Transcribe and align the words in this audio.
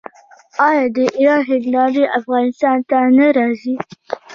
آیا 0.67 0.83
د 0.95 0.97
ایران 1.17 1.41
هندواڼې 1.49 2.03
افغانستان 2.19 2.77
ته 2.89 2.97
نه 3.17 3.27
راځي؟ 3.37 3.75